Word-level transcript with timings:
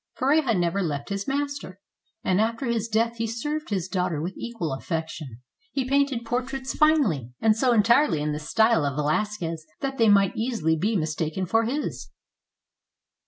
Pareja 0.17 0.55
never 0.55 0.81
left 0.81 1.09
his 1.09 1.27
master; 1.27 1.79
and 2.23 2.41
after 2.41 2.65
his 2.65 2.87
death 2.87 3.17
he 3.17 3.27
served 3.27 3.69
his 3.69 3.87
daughter 3.87 4.19
with 4.19 4.35
equal 4.35 4.73
affection. 4.73 5.43
He 5.73 5.87
painted 5.87 6.25
portraits 6.25 6.73
finely, 6.73 7.33
and 7.39 7.55
so 7.55 7.71
entirely 7.71 8.19
in 8.19 8.31
the 8.31 8.39
style 8.39 8.83
of 8.83 8.97
Velas 8.97 9.39
quez 9.39 9.59
that 9.81 9.99
they 9.99 10.09
might 10.09 10.35
easily 10.35 10.75
be 10.75 10.95
mistaken 10.95 11.45
for 11.45 11.65
his. 11.65 12.09